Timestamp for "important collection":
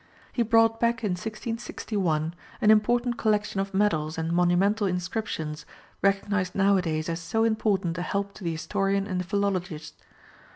2.71-3.59